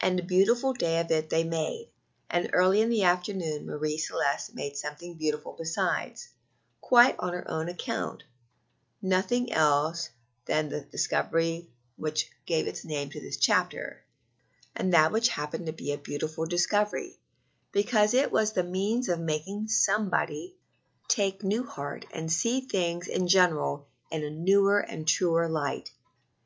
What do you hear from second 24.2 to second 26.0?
a newer and truer light.